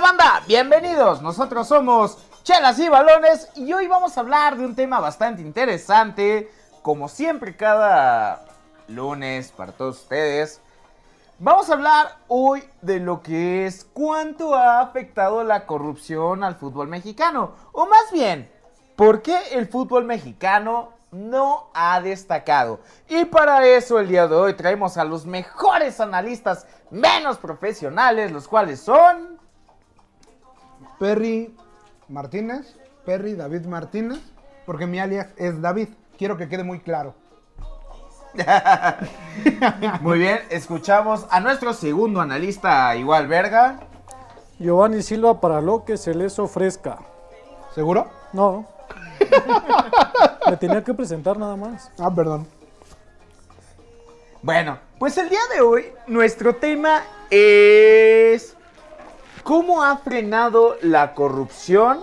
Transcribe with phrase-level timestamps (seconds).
[0.00, 0.42] banda?
[0.48, 5.40] Bienvenidos, nosotros somos Chelas y Balones y hoy vamos a hablar de un tema bastante
[5.40, 6.50] interesante,
[6.82, 8.44] como siempre cada
[8.88, 10.60] lunes para todos ustedes.
[11.38, 16.88] Vamos a hablar hoy de lo que es cuánto ha afectado la corrupción al fútbol
[16.88, 18.50] mexicano, o más bien,
[18.96, 22.80] por qué el fútbol mexicano no ha destacado.
[23.08, 28.48] Y para eso el día de hoy traemos a los mejores analistas menos profesionales, los
[28.48, 29.33] cuales son...
[30.98, 31.54] Perry
[32.08, 34.20] Martínez, Perry David Martínez,
[34.66, 35.88] porque mi alias es David.
[36.18, 37.14] Quiero que quede muy claro.
[40.00, 43.78] Muy bien, escuchamos a nuestro segundo analista, igual verga.
[44.58, 46.98] Giovanni Silva para lo que se les ofrezca.
[47.74, 48.10] ¿Seguro?
[48.32, 48.66] No.
[50.50, 51.90] Me tenía que presentar nada más.
[51.98, 52.46] Ah, perdón.
[54.42, 58.53] Bueno, pues el día de hoy nuestro tema es
[59.44, 62.00] cómo ha frenado la corrupción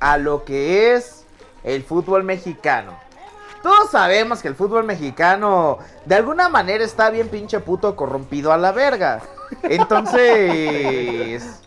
[0.00, 1.26] a lo que es
[1.62, 2.98] el fútbol mexicano.
[3.62, 8.56] Todos sabemos que el fútbol mexicano de alguna manera está bien pinche puto corrompido a
[8.56, 9.20] la verga.
[9.62, 11.60] Entonces,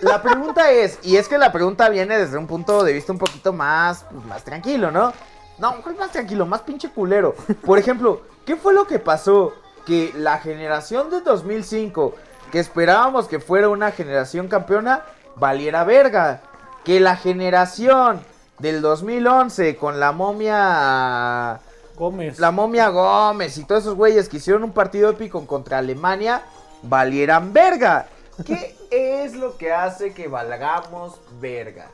[0.00, 3.18] la pregunta es, y es que la pregunta viene desde un punto de vista un
[3.18, 5.12] poquito más, pues, más tranquilo, ¿no?
[5.58, 6.46] No, ¿cuál más tranquilo?
[6.46, 7.34] Más pinche culero.
[7.64, 9.54] Por ejemplo, ¿qué fue lo que pasó?
[9.86, 12.14] Que la generación de 2005,
[12.50, 15.02] que esperábamos que fuera una generación campeona,
[15.36, 16.40] valiera verga.
[16.84, 18.20] Que la generación
[18.58, 21.60] del 2011 con la momia...
[21.96, 22.38] Gómez.
[22.38, 26.42] La momia Gómez y todos esos güeyes que hicieron un partido épico contra Alemania,
[26.82, 28.06] valieran verga.
[28.44, 31.88] ¿Qué es lo que hace que valgamos verga?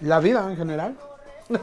[0.00, 0.96] La vida en general.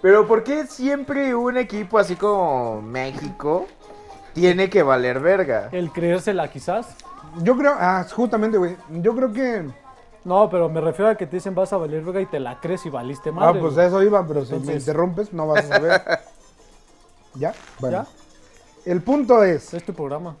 [0.00, 3.66] Pero ¿por qué siempre un equipo así como México
[4.32, 5.68] tiene que valer verga?
[5.72, 6.94] El creérsela quizás.
[7.42, 8.76] Yo creo, ah, justamente, güey.
[8.90, 9.68] Yo creo que.
[10.24, 12.60] No, pero me refiero a que te dicen vas a valer verga y te la
[12.60, 13.60] crees y valiste Ah, madre.
[13.60, 13.86] pues güey.
[13.86, 16.02] eso iba, pero si me interrumpes, no vas a saber.
[17.34, 17.52] ¿Ya?
[17.78, 18.04] Bueno.
[18.04, 18.90] ¿Ya?
[18.90, 19.74] El punto es.
[19.74, 20.36] Es tu programa.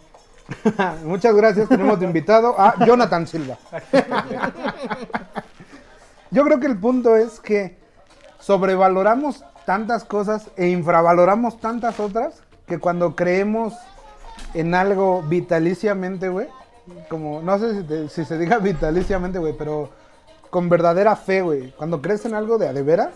[1.04, 1.68] Muchas gracias.
[1.68, 3.56] Tenemos de invitado a Jonathan Silva.
[6.30, 7.76] Yo creo que el punto es que
[8.40, 13.74] sobrevaloramos tantas cosas e infravaloramos tantas otras que cuando creemos
[14.54, 16.48] en algo vitaliciamente, güey,
[17.08, 19.90] como no sé si, te- si se diga vitaliciamente, güey, pero
[20.50, 23.14] con verdadera fe, güey, cuando crees en algo de a de veras,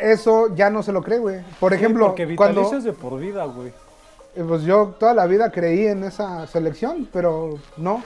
[0.00, 1.40] eso ya no se lo cree, güey.
[1.58, 3.68] Por ejemplo, Porque cuando es de por vida, güey.
[4.36, 8.02] eh, Pues yo toda la vida creí en esa selección, pero no,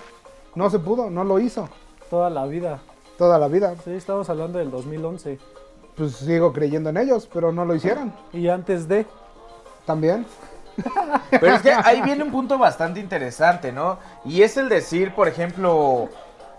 [0.55, 1.69] no se pudo, no lo hizo
[2.09, 2.81] Toda la vida.
[3.19, 3.75] toda la vida.
[3.85, 5.39] Sí, estamos hablando del 2011.
[5.97, 8.13] Pues sigo creyendo en ellos, pero no lo hicieron.
[8.33, 9.07] Y antes de...
[9.87, 10.25] También.
[11.31, 13.99] Pero es que ahí viene un punto bastante interesante, ¿no?
[14.25, 16.09] Y es el decir, por ejemplo,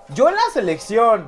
[0.10, 1.28] yo en la selección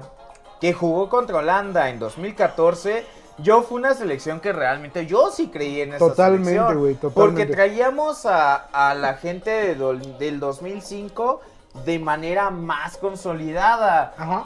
[0.62, 3.06] que jugó contra Holanda en 2014,
[3.40, 6.78] yo fue una selección que realmente yo sí creí en esa Totalmente, selección.
[6.80, 7.44] güey, totalmente.
[7.44, 11.42] Porque traíamos a, a la gente de do- del 2005
[11.86, 14.14] de manera más consolidada.
[14.18, 14.46] Ajá.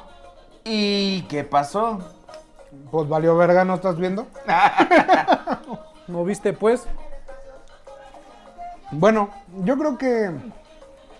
[0.64, 2.00] ¿Y qué pasó?
[2.91, 4.28] Pues valió verga, ¿no estás viendo?
[6.07, 6.88] ¿No viste pues?
[8.91, 9.30] Bueno,
[9.63, 10.31] yo creo que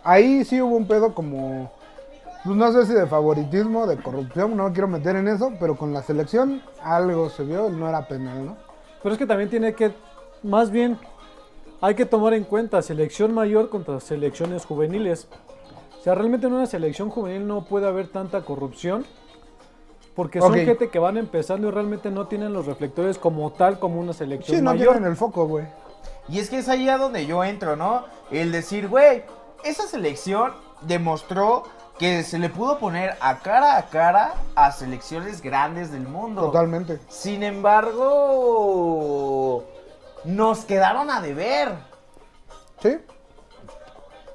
[0.04, 1.72] ahí sí hubo un pedo como,
[2.44, 5.76] pues no sé si de favoritismo, de corrupción, no me quiero meter en eso, pero
[5.76, 8.58] con la selección algo se vio, no era penal, ¿no?
[9.04, 9.94] Pero es que también tiene que...
[10.42, 10.98] Más bien,
[11.82, 15.28] hay que tomar en cuenta selección mayor contra selecciones juveniles.
[16.00, 19.06] O sea, realmente en una selección juvenil no puede haber tanta corrupción.
[20.20, 24.02] Porque son gente que van empezando y realmente no tienen los reflectores como tal como
[24.02, 24.96] una selección Sí, no mayor.
[24.96, 25.66] tienen el foco, güey.
[26.28, 28.04] Y es que es ahí a donde yo entro, ¿no?
[28.30, 29.24] El decir, güey,
[29.64, 31.64] esa selección demostró
[31.98, 36.42] que se le pudo poner a cara a cara a selecciones grandes del mundo.
[36.42, 37.00] Totalmente.
[37.08, 38.04] Sin embargo,
[40.26, 41.76] nos quedaron a deber.
[42.82, 42.98] ¿Sí?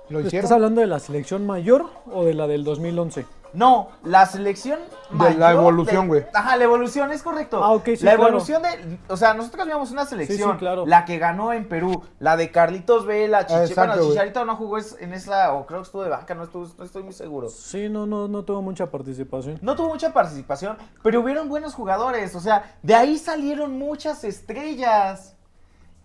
[0.09, 3.27] Lo ¿Estás hablando de la selección mayor o de la del 2011?
[3.55, 4.81] No, la selección
[5.11, 6.27] De la evolución, güey.
[6.35, 7.63] Ajá, la evolución es correcto.
[7.63, 8.29] Ah, ok, sí, La claro.
[8.29, 10.85] evolución de, o sea, nosotros vimos una selección, Sí, sí, claro.
[10.87, 13.95] la que ganó en Perú, la de Carlitos Vela, Chiche, bueno.
[14.11, 17.03] Chicharito no jugó en esa, o creo que estuvo de banca, no, estuvo, no estoy
[17.05, 17.49] muy seguro.
[17.49, 19.59] Sí, no, no, no tuvo mucha participación.
[19.63, 25.31] No tuvo mucha participación, pero hubieron buenos jugadores, o sea, de ahí salieron muchas estrellas.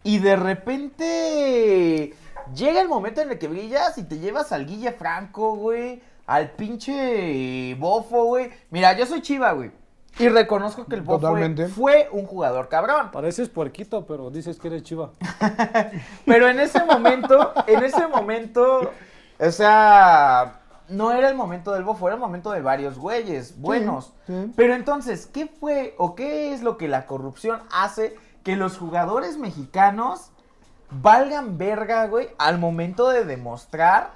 [0.03, 2.13] Y de repente
[2.55, 6.51] llega el momento en el que brillas y te llevas al Guille Franco, güey, al
[6.51, 8.51] pinche Bofo, güey.
[8.69, 9.71] Mira, yo soy Chiva, güey.
[10.19, 11.67] Y reconozco que el Bofo Totalmente.
[11.67, 13.09] fue un jugador cabrón.
[13.11, 15.11] Pareces puerquito, pero dices que eres chiva.
[16.25, 18.91] Pero en ese momento, en ese momento,
[19.39, 20.59] O sea,
[20.89, 24.13] no era el momento del bofo, era el momento de varios güeyes buenos.
[24.27, 24.51] sí.
[24.55, 29.37] Pero entonces, ¿qué fue o qué es lo que la corrupción hace que los jugadores
[29.37, 30.31] mexicanos
[30.91, 34.11] valgan verga, güey, al momento de demostrar,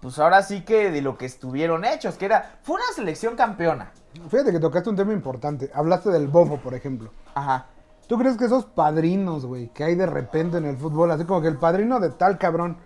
[0.00, 3.92] pues ahora sí que de lo que estuvieron hechos, que era, fue una selección campeona.
[4.30, 5.70] Fíjate que tocaste un tema importante.
[5.74, 7.10] Hablaste del bofo, por ejemplo.
[7.34, 7.66] Ajá.
[8.06, 11.40] ¿Tú crees que esos padrinos, güey, que hay de repente en el fútbol, así como
[11.42, 12.76] que el padrino de tal cabrón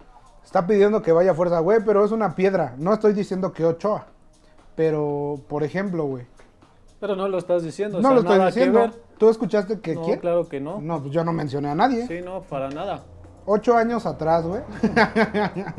[0.43, 2.75] está pidiendo que vaya a fuerza, güey, pero es una piedra.
[2.79, 4.07] No estoy diciendo que Ochoa.
[4.77, 6.27] Pero, por ejemplo, güey.
[7.01, 7.99] Pero no lo estás diciendo.
[7.99, 8.91] o No sea, lo estoy diciendo.
[9.19, 10.21] ¿Tú escuchaste que No, quién?
[10.21, 10.81] claro que no.
[10.81, 12.07] No, pues yo no mencioné a nadie.
[12.07, 13.03] Sí, no, para nada.
[13.45, 14.63] Ocho años atrás, güey.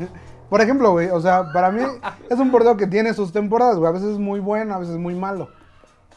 [0.52, 1.80] Por ejemplo, güey, o sea, para mí
[2.28, 3.88] es un portero que tiene sus temporadas, güey.
[3.88, 5.48] A veces es muy bueno, a veces es muy malo.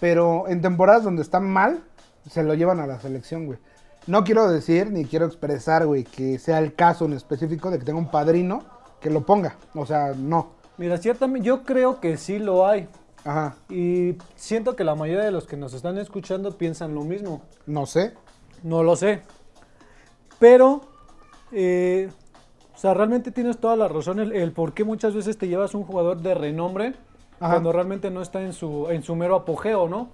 [0.01, 1.85] Pero en temporadas donde está mal,
[2.29, 3.59] se lo llevan a la selección, güey.
[4.07, 7.85] No quiero decir ni quiero expresar, güey, que sea el caso en específico de que
[7.85, 8.65] tenga un padrino
[8.99, 9.55] que lo ponga.
[9.73, 10.49] O sea, no.
[10.77, 12.89] Mira, ciertamente yo creo que sí lo hay.
[13.23, 13.55] Ajá.
[13.69, 17.41] Y siento que la mayoría de los que nos están escuchando piensan lo mismo.
[17.67, 18.11] No sé.
[18.63, 19.21] No lo sé.
[20.39, 20.81] Pero,
[21.53, 22.09] eh,
[22.75, 24.19] o sea, realmente tienes toda la razón.
[24.19, 26.93] El, el por qué muchas veces te llevas un jugador de renombre
[27.39, 27.53] Ajá.
[27.53, 30.09] cuando realmente no está en su, en su mero apogeo, ¿no?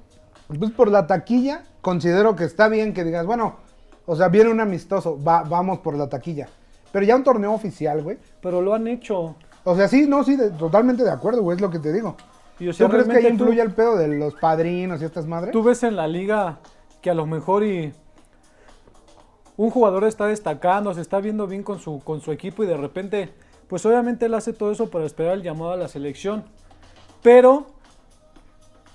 [0.47, 3.55] Pues por la taquilla, considero que está bien que digas, bueno,
[4.05, 6.47] o sea, viene un amistoso, va, vamos por la taquilla.
[6.91, 8.17] Pero ya un torneo oficial, güey.
[8.41, 9.35] Pero lo han hecho.
[9.63, 12.15] O sea, sí, no, sí, de- totalmente de acuerdo, güey, es lo que te digo.
[12.59, 15.05] Y, o sea, ¿Tú crees que ahí tú- influye el pedo de los padrinos y
[15.05, 15.51] estas madres?
[15.51, 16.57] Tú ves en la liga
[17.01, 17.93] que a lo mejor y
[19.61, 22.77] un jugador está destacando, se está viendo bien con su, con su equipo y de
[22.77, 23.29] repente,
[23.67, 26.43] pues obviamente él hace todo eso para esperar el llamado a la selección.
[27.21, 27.67] Pero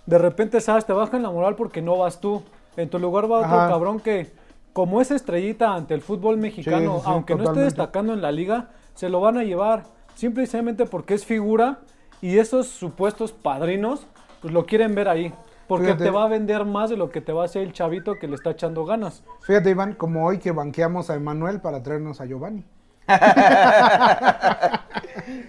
[0.07, 2.43] de repente, sabes, te bajan la moral porque no vas tú.
[2.77, 3.69] En tu lugar va otro Ajá.
[3.69, 4.33] cabrón que,
[4.73, 8.21] como es estrellita ante el fútbol mexicano, Sí, sí, sí, aunque no esté destacando en
[8.21, 9.85] la liga, se lo van a llevar.
[10.17, 11.79] Simple y sencillamente porque es figura
[12.21, 14.05] y esos supuestos padrinos,
[14.43, 15.33] pues lo quieren ver ahí.
[15.69, 16.05] Porque Fíjate.
[16.05, 18.29] te va a vender más de lo que te va a hacer el chavito que
[18.29, 19.25] le está echando ganas.
[19.41, 22.65] Fíjate, Iván, como hoy que banqueamos a Emanuel para traernos a Giovanni.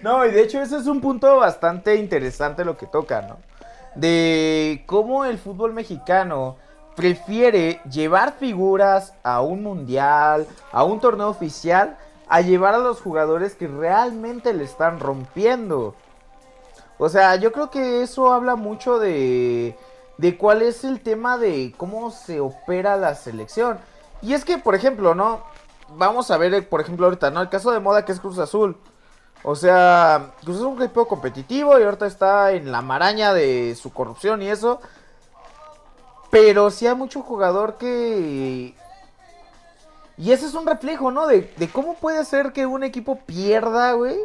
[0.02, 3.36] No, y de hecho ese es un punto bastante interesante lo que toca, ¿no?
[3.94, 6.56] De cómo el fútbol mexicano
[6.96, 11.96] prefiere llevar figuras a un mundial, a un torneo oficial,
[12.28, 15.94] a llevar a los jugadores que realmente le están rompiendo.
[16.98, 19.76] O sea, yo creo que eso habla mucho de,
[20.18, 23.78] de cuál es el tema de cómo se opera la selección.
[24.20, 25.40] Y es que, por ejemplo, ¿no?
[25.96, 27.40] Vamos a ver, eh, por ejemplo, ahorita, ¿no?
[27.40, 28.76] El caso de moda que es Cruz Azul.
[29.44, 33.76] O sea, Cruz Azul es un equipo competitivo y ahorita está en la maraña de
[33.80, 34.80] su corrupción y eso.
[36.30, 38.74] Pero sí hay mucho jugador que...
[40.18, 41.28] Y ese es un reflejo, ¿no?
[41.28, 44.18] De, de cómo puede ser que un equipo pierda, güey.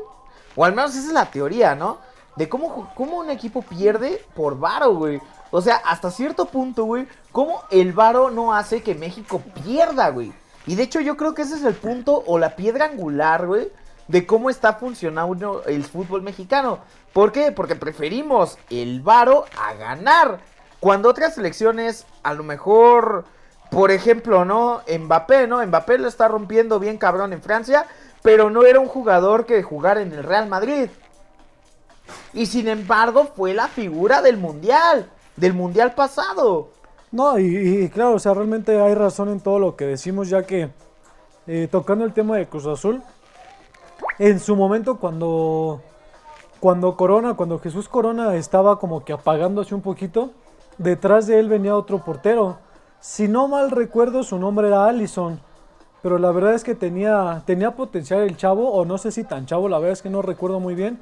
[0.56, 2.00] O al menos esa es la teoría, ¿no?
[2.36, 5.22] De cómo, cómo un equipo pierde por varo, güey.
[5.52, 10.34] O sea, hasta cierto punto, güey, cómo el varo no hace que México pierda, güey.
[10.66, 13.72] Y de hecho yo creo que ese es el punto o la piedra angular, güey,
[14.08, 16.80] de cómo está funcionando el fútbol mexicano.
[17.14, 17.52] ¿Por qué?
[17.52, 20.40] Porque preferimos el varo a ganar.
[20.80, 23.26] Cuando otras selecciones, a lo mejor,
[23.70, 24.82] por ejemplo, ¿no?
[24.88, 25.66] Mbappé, ¿no?
[25.66, 27.86] Mbappé lo está rompiendo bien cabrón en Francia,
[28.22, 30.90] pero no era un jugador que jugara en el Real Madrid.
[32.34, 36.70] Y sin embargo fue la figura del mundial, del mundial pasado.
[37.12, 40.72] No, y, claro, o sea, realmente hay razón en todo lo que decimos, ya que
[41.46, 43.04] eh, tocando el tema de Cruz Azul,
[44.18, 45.82] en su momento cuando,
[46.60, 50.32] cuando Corona, cuando Jesús Corona estaba como que apagándose un poquito,
[50.78, 52.58] detrás de él venía otro portero.
[53.00, 55.40] Si no mal recuerdo, su nombre era Allison,
[56.02, 59.46] pero la verdad es que tenía, tenía potencial el chavo, o no sé si tan
[59.46, 61.00] chavo, la verdad es que no recuerdo muy bien,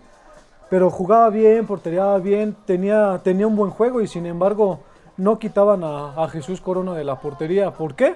[0.72, 4.80] pero jugaba bien, portereaba bien, tenía, tenía un buen juego y sin embargo
[5.18, 7.72] no quitaban a, Jesús Corona de la portería.
[7.72, 8.16] ¿Por qué?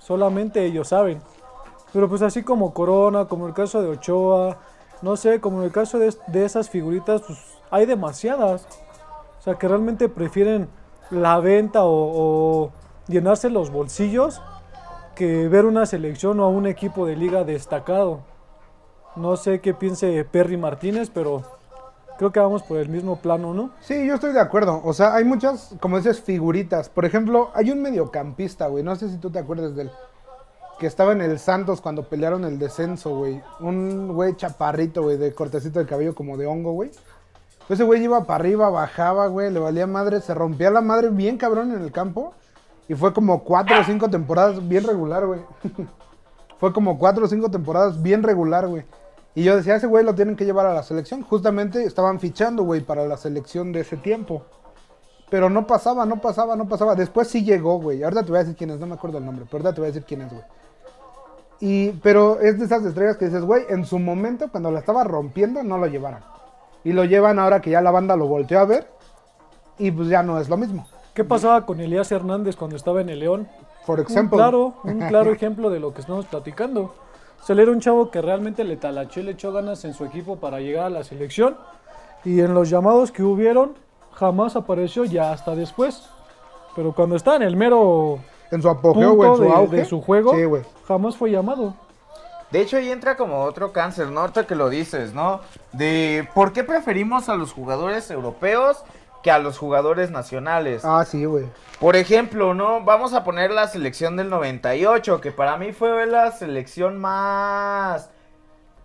[0.00, 1.22] Solamente ellos saben.
[1.94, 4.58] Pero pues así como Corona, como el caso de Ochoa,
[5.00, 7.38] no sé, como en el caso de, de esas figuritas, pues
[7.70, 8.66] hay demasiadas.
[9.38, 10.68] O sea, que realmente prefieren
[11.10, 12.72] la venta o, o
[13.08, 14.42] llenarse los bolsillos
[15.14, 18.20] que ver una selección o a un equipo de liga destacado.
[19.16, 21.53] No sé qué piense Perry Martínez, pero
[22.18, 23.70] creo que vamos por el mismo plano, ¿no?
[23.80, 24.80] Sí, yo estoy de acuerdo.
[24.84, 26.88] O sea, hay muchas, como dices, figuritas.
[26.88, 28.82] Por ejemplo, hay un mediocampista, güey.
[28.82, 29.90] No sé si tú te acuerdas del.
[30.78, 33.40] Que estaba en el Santos cuando pelearon el descenso, güey.
[33.60, 36.90] Un güey chaparrito, güey, de cortecito de cabello como de hongo, güey.
[37.68, 41.38] Ese güey iba para arriba, bajaba, güey, le valía madre, se rompía la madre bien
[41.38, 42.34] cabrón en el campo.
[42.88, 45.40] Y fue como cuatro o cinco temporadas bien regular, güey.
[46.58, 48.84] fue como cuatro o cinco temporadas bien regular, güey.
[49.34, 51.22] Y yo decía, ese güey lo tienen que llevar a la selección.
[51.22, 54.42] Justamente estaban fichando, güey, para la selección de ese tiempo.
[55.28, 56.94] Pero no pasaba, no pasaba, no pasaba.
[56.94, 58.04] Después sí llegó, güey.
[58.04, 59.80] Ahorita te voy a decir quién es, no me acuerdo el nombre, pero ahorita te
[59.80, 60.44] voy a decir quién es, güey.
[61.60, 65.02] Y, pero es de esas estrellas que dices, güey, en su momento, cuando la estaba
[65.02, 66.20] rompiendo, no lo llevaron.
[66.84, 68.86] Y lo llevan ahora que ya la banda lo volteó a ver.
[69.78, 70.86] Y pues ya no es lo mismo.
[71.14, 73.48] ¿Qué pasaba con Elías Hernández cuando estaba en el León?
[73.86, 74.36] Por Un ejemplo.
[74.36, 76.94] claro, un claro ejemplo de lo que estamos platicando.
[77.44, 79.92] O sea, él era un chavo que realmente le talachó y le echó ganas en
[79.92, 81.58] su equipo para llegar a la selección.
[82.24, 83.74] Y en los llamados que hubieron,
[84.14, 86.08] jamás apareció ya hasta después.
[86.74, 88.18] Pero cuando está en el mero
[88.50, 89.76] En su apogeo, güey, en su de, auge.
[89.76, 90.40] de su juego, Sí,
[90.88, 91.74] jamás fue llamado.
[92.50, 94.20] De hecho, ahí entra como otro cáncer, ¿no?
[94.20, 95.40] Ahorita que lo dices, ¿no?
[95.72, 98.84] De por qué preferimos a los jugadores europeos
[99.24, 100.84] que a los jugadores nacionales.
[100.84, 101.46] Ah, sí, güey.
[101.80, 102.82] Por ejemplo, ¿no?
[102.82, 108.10] Vamos a poner la selección del 98, que para mí fue la selección más...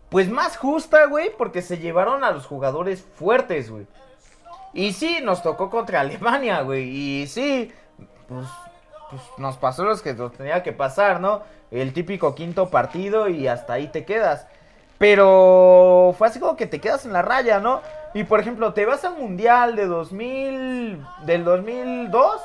[0.08, 3.86] Pues más justa, güey, porque se llevaron a los jugadores fuertes, güey.
[4.74, 6.90] Y sí, nos tocó contra Alemania, güey.
[6.90, 7.74] Y sí,
[8.30, 8.48] pues,
[9.10, 11.44] pues nos pasó los que nos tenía que pasar, ¿no?
[11.70, 14.48] El típico quinto partido y hasta ahí te quedas.
[14.98, 17.82] Pero fue así como que te quedas en la raya, ¿no?
[18.14, 22.42] Y por ejemplo, te vas al Mundial de 2000, del 2002.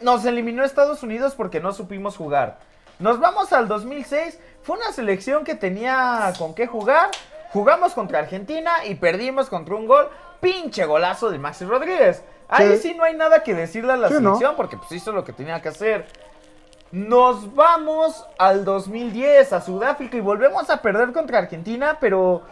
[0.00, 2.58] Nos eliminó Estados Unidos porque no supimos jugar.
[2.98, 4.38] Nos vamos al 2006.
[4.62, 7.10] Fue una selección que tenía con qué jugar.
[7.52, 10.08] Jugamos contra Argentina y perdimos contra un gol.
[10.40, 12.22] Pinche golazo de Maxi Rodríguez.
[12.48, 12.90] Ahí Sí.
[12.90, 14.20] sí no hay nada que decirle a la Sí, ¿no?
[14.20, 16.06] selección porque pues hizo lo que tenía que hacer.
[16.92, 22.42] Nos vamos al 2010 a Sudáfrica y volvemos a perder contra Argentina, pero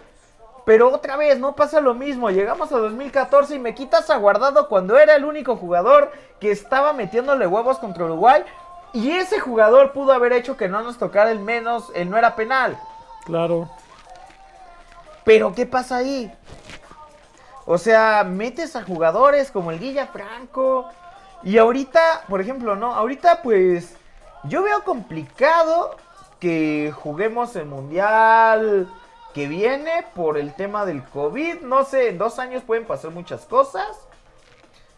[0.64, 2.30] pero otra vez no pasa lo mismo.
[2.30, 6.92] Llegamos a 2014 y me quitas a Guardado cuando era el único jugador que estaba
[6.92, 8.42] metiéndole huevos contra Uruguay
[8.92, 12.36] y ese jugador pudo haber hecho que no nos tocara el menos, el no era
[12.36, 12.78] penal.
[13.24, 13.68] Claro.
[15.24, 16.32] Pero ¿qué pasa ahí?
[17.66, 20.88] O sea, metes a jugadores como el Guilla Franco.
[21.42, 22.94] Y ahorita, por ejemplo, ¿no?
[22.94, 23.96] Ahorita pues
[24.44, 25.96] yo veo complicado
[26.38, 28.88] que juguemos el Mundial
[29.34, 31.60] que viene por el tema del COVID.
[31.60, 33.86] No sé, en dos años pueden pasar muchas cosas.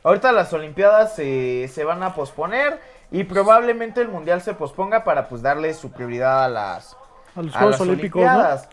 [0.05, 5.29] Ahorita las Olimpiadas se, se van a posponer y probablemente el Mundial se posponga para
[5.29, 6.97] pues darle su prioridad a las,
[7.35, 8.25] A los A Juegos las Olímpicos.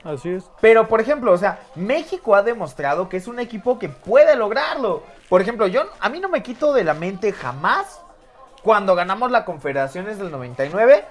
[0.03, 0.43] Así es.
[0.59, 5.03] pero, por ejemplo, o sea, México ha demostrado que es un equipo que puede lograrlo.
[5.29, 8.01] Por ejemplo, yo a mí no me quito de la mente jamás
[8.61, 11.05] cuando ganamos la Confederaciones del 99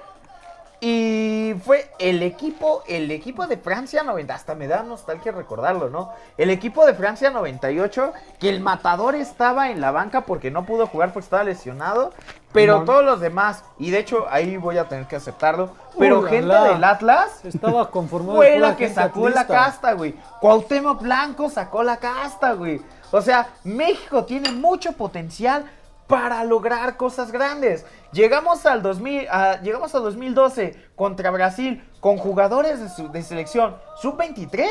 [0.85, 6.11] y fue el equipo, el equipo de Francia 90, hasta me da nostalgia recordarlo, ¿no?
[6.37, 10.89] El equipo de Francia 98 que el matador estaba en la banca porque no pudo
[10.89, 12.13] jugar porque estaba lesionado,
[12.53, 12.85] pero No.
[12.85, 15.71] todos los demás y de hecho ahí voy a tener que aceptarlo,
[16.01, 16.65] pero gente la.
[16.65, 18.39] del Atlas Estaba conformado.
[18.39, 20.17] fue la que sacó la casta, güey.
[20.41, 22.81] Cuauhtémoc Blanco sacó la casta, güey.
[23.13, 25.65] O sea, México tiene mucho potencial
[26.13, 27.87] para lograr cosas grandes.
[28.13, 33.79] Llegamos al 2000, a- llegamos a 2012 contra Brasil con jugadores de, su- de selección
[34.03, 34.67] sub-23.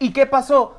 [0.00, 0.74] ¿Y qué pasó?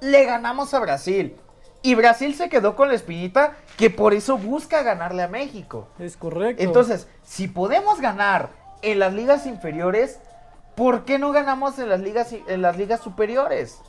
[0.00, 1.36] Le ganamos a Brasil.
[1.82, 5.88] Y Brasil se quedó con la espinita que por eso busca ganarle a México.
[5.98, 6.62] Es correcto.
[6.62, 8.50] Entonces, si podemos ganar
[8.82, 10.20] en las ligas inferiores,
[10.76, 13.80] ¿por qué no ganamos en las ligas en las ligas superiores?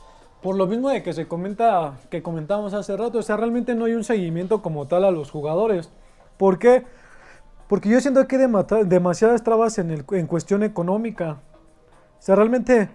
[0.42, 3.84] Por lo mismo de que se comenta, que comentamos hace rato, o sea, realmente no
[3.84, 5.90] hay un seguimiento como tal a los jugadores.
[6.36, 6.84] ¿Por qué?
[7.68, 11.38] Porque yo siento que hay demasiadas trabas en, el, en cuestión económica.
[12.18, 12.90] O sea, realmente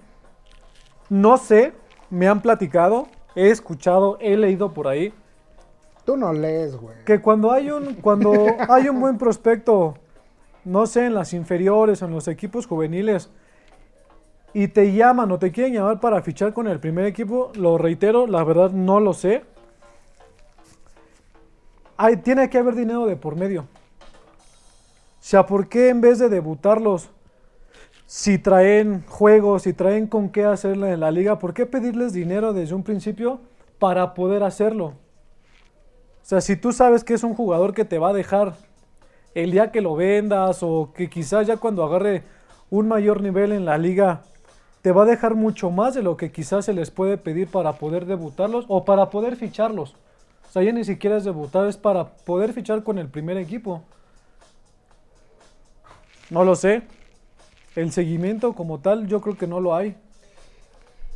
[1.10, 1.74] no sé,
[2.10, 5.13] me han platicado, he escuchado, he leído por ahí,
[6.06, 6.96] Tú no lees, güey.
[7.06, 8.32] que cuando hay un, cuando
[8.70, 9.96] hay un buen prospecto,
[10.63, 13.30] no sé, en las inferiores en los equipos juveniles,
[14.60, 18.26] y te llaman o te quieren llamar para fichar con el primer equipo, lo reitero,
[18.26, 19.44] la verdad no lo sé.
[21.96, 23.62] Hay, tiene que haber dinero de por medio.
[23.62, 23.66] O
[25.20, 27.12] sea, ¿por qué en vez de debutarlos,
[28.08, 32.52] si traen juegos, si traen con qué hacerla en la liga, ¿por qué pedirles dinero
[32.52, 33.40] desde un principio
[33.78, 34.86] para poder hacerlo?
[34.88, 34.96] O
[36.24, 38.56] sea, si tú sabes que es un jugador que te va a dejar
[39.36, 42.24] el día que lo vendas o que quizás ya cuando agarre
[42.72, 44.24] un mayor nivel en la liga
[44.88, 47.74] te va a dejar mucho más de lo que quizás se les puede pedir para
[47.74, 49.96] poder debutarlos o para poder ficharlos.
[50.48, 53.84] O sea, ya ni siquiera es debutar, es para poder fichar con el primer equipo.
[56.29, 56.84] No lo sé.
[57.75, 59.98] El seguimiento como tal yo creo que no lo hay.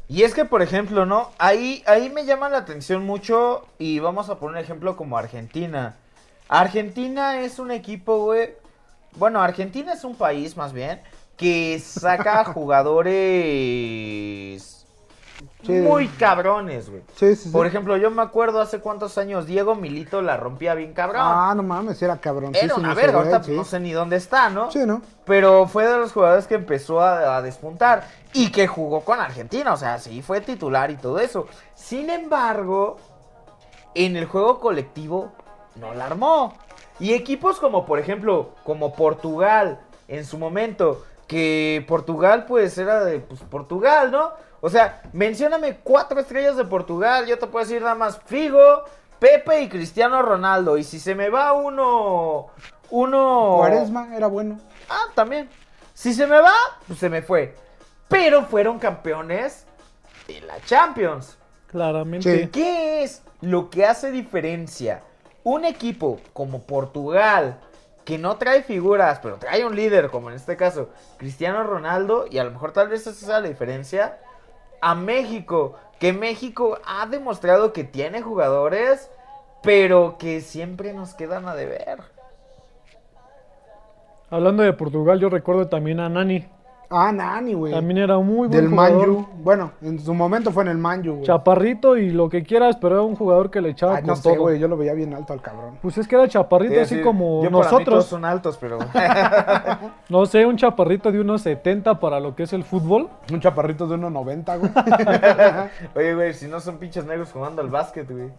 [0.10, 1.30] Y es que, por ejemplo, ¿no?
[1.38, 5.96] Ahí, ahí me llama la atención mucho y vamos a poner un ejemplo como Argentina.
[6.50, 8.50] Argentina es un equipo, güey.
[9.16, 11.00] Bueno, Argentina es un país más bien
[11.42, 13.12] que saca jugadores
[15.64, 15.74] Sí.
[15.74, 17.04] muy cabrones, güey.
[17.16, 17.50] Sí, sí, sí.
[17.50, 21.22] Por ejemplo, yo me acuerdo hace cuántos años Diego Milito la rompía bien cabrón.
[21.24, 22.56] Ah, no mames, era cabrón.
[22.56, 24.72] Era una verga, ahorita no sé ni dónde está, ¿no?
[24.72, 25.02] Sí, ¿no?
[25.26, 29.74] Pero fue de los jugadores que empezó a, a despuntar y que jugó con Argentina,
[29.74, 31.46] o sea, sí fue titular y todo eso.
[31.76, 32.98] Sin embargo,
[33.94, 35.32] en el juego colectivo
[35.76, 36.54] no la armó.
[37.00, 43.22] Y equipos como, por ejemplo, como Portugal en su momento, que Portugal pues era de
[43.22, 44.34] pues, Portugal, ¿no?
[44.60, 48.84] O sea, mencióname cuatro estrellas de Portugal, yo te puedo decir nada más Figo,
[49.18, 50.78] Pepe y Cristiano Ronaldo.
[50.78, 52.48] Y si se me va uno,
[52.90, 53.54] uno...
[53.60, 54.60] Cuaresma era bueno.
[54.90, 55.50] Ah, también.
[55.94, 56.52] Si se me va,
[56.86, 57.56] pues se me fue.
[58.10, 59.66] Pero fueron campeones
[60.28, 61.38] de la Champions.
[61.68, 62.42] Claramente.
[62.42, 62.48] Sí.
[62.50, 65.02] ¿Qué es lo que hace diferencia?
[65.46, 67.62] Un equipo como Portugal,
[68.12, 72.40] que no trae figuras, pero trae un líder, como en este caso, Cristiano Ronaldo, y
[72.40, 74.20] a lo mejor tal vez esa sea la diferencia,
[74.82, 79.10] a México, que México ha demostrado que tiene jugadores,
[79.64, 82.00] pero que siempre nos quedan a deber.
[84.30, 86.46] Hablando de Portugal, yo recuerdo también a Nani.
[86.92, 87.74] Ah, Nani, güey.
[87.74, 89.08] También era muy buen Del jugador.
[89.08, 89.28] Manju.
[89.38, 91.24] Bueno, en su momento fue en el Manju, güey.
[91.26, 94.16] Chaparrito y lo que quieras, pero era un jugador que le echaba Ay, con no
[94.18, 94.42] sé, todo.
[94.42, 94.60] güey.
[94.60, 95.78] Yo lo veía bien alto al cabrón.
[95.82, 98.06] Pues es que era chaparrito así como yo para mí todos nosotros.
[98.06, 98.80] son altos, pero...
[100.10, 103.08] No sé, un chaparrito de unos 70 para lo que es el fútbol.
[103.32, 104.72] Un chaparrito de 1.90, güey.
[105.96, 108.30] Oye, güey, si no son pinches negros jugando al básquet, güey.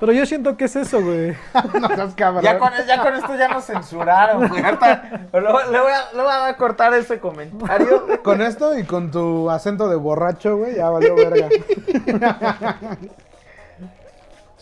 [0.00, 1.36] Pero yo siento que es eso, güey.
[1.80, 2.42] no seas cabrón.
[2.42, 4.62] Ya con, ya con esto ya nos censuraron, güey.
[4.64, 7.81] Ahorita Le, voy- le voy a, le voy a cortar ese comentario.
[8.22, 11.48] Con esto y con tu acento de borracho, güey, ya valió verga.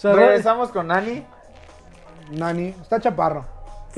[0.03, 1.23] Regresamos con Nani.
[2.33, 3.45] Nani, está chaparro.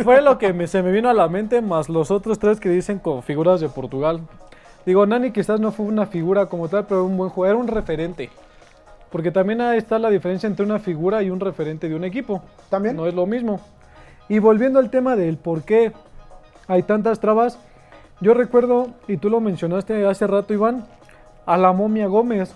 [0.03, 2.71] fue lo que me- se me vino a la mente, más los otros tres que
[2.71, 4.21] dicen con figuras de Portugal.
[4.87, 7.69] Digo, Nani quizás no fue una figura como tal, pero un buen jugador, era un
[7.69, 8.31] referente.
[9.11, 12.43] Porque también ahí está la diferencia entre una figura y un referente de un equipo.
[12.71, 12.97] ¿También?
[12.97, 13.61] No es lo mismo.
[14.29, 15.93] Y volviendo al tema del por qué
[16.67, 17.59] hay tantas trabas,
[18.23, 20.87] yo recuerdo, y tú lo mencionaste hace rato, Iván,
[21.45, 22.55] a la momia Gómez.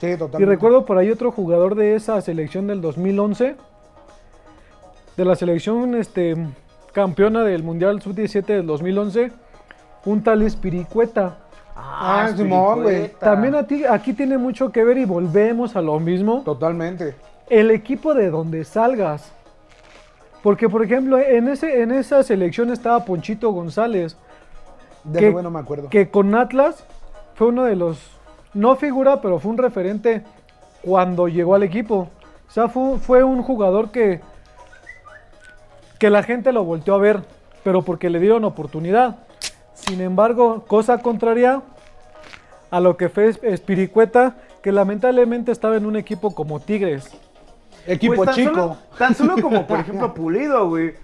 [0.00, 0.42] Sí, totalmente.
[0.42, 3.56] Y recuerdo por ahí otro jugador de esa selección del 2011,
[5.16, 6.36] de la selección este,
[6.92, 9.32] campeona del Mundial Sub-17 del 2011,
[10.04, 11.38] un tal Espiricueta.
[11.76, 13.12] Ah, Simón, güey.
[13.18, 16.42] También a ti- aquí tiene mucho que ver y volvemos a lo mismo.
[16.44, 17.14] Totalmente.
[17.48, 19.32] El equipo de donde salgas.
[20.42, 24.16] Porque, por ejemplo, en, ese, en esa selección estaba Ponchito González,
[25.04, 25.88] De Que- ese güey no me acuerdo.
[25.90, 26.84] que con Atlas
[27.34, 27.98] fue uno de los,
[28.54, 30.22] no figura, pero fue un referente
[30.82, 32.08] cuando llegó al equipo.
[32.48, 34.20] O sea, fue, fue un jugador que,
[35.98, 37.22] que la gente lo volteó a ver,
[37.62, 39.16] pero porque le dieron oportunidad.
[39.74, 41.62] Sin embargo, cosa contraria
[42.70, 47.10] a lo que fue Espiricueta, que lamentablemente estaba en un equipo como Tigres.
[47.86, 48.54] Equipo Pues tan chico.
[48.54, 50.94] Solo, tan solo como, por ejemplo, Pulido, güey.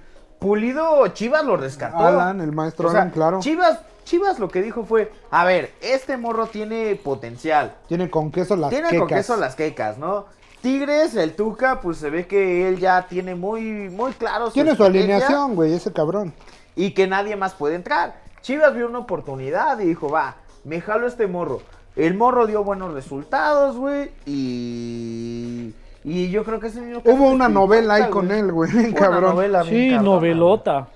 [0.40, 1.98] Pulido, Chivas lo rescató.
[1.98, 3.40] Alan, el maestro O sea, Alan, claro.
[3.40, 7.76] Chivas, Chivas lo que dijo fue, a ver, este morro tiene potencial.
[7.86, 8.98] Tiene con queso las tiene quecas.
[8.98, 10.24] con queso las quecas, ¿no?
[10.62, 14.74] Tigres, el Tuca, pues se ve que él ya tiene muy, muy claro su Tiene
[14.74, 16.34] su alineación, güey, ese cabrón.
[16.74, 18.14] y que nadie más puede entrar.
[18.42, 21.60] Chivas vio una oportunidad y dijo, va, me jalo este morro.
[21.96, 25.74] El morro dio buenos resultados, güey, y...
[26.04, 28.86] Y yo creo que es el mismo Hubo una novela ahí con él, güey, bien
[28.90, 29.34] Una cabrón.
[29.34, 30.88] novela Sí, novelota.